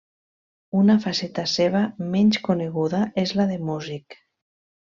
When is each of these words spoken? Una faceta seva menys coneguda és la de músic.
Una 0.79 0.95
faceta 1.03 1.43
seva 1.51 1.83
menys 2.17 2.41
coneguda 2.49 3.05
és 3.25 3.37
la 3.41 3.49
de 3.55 3.63
músic. 3.71 4.19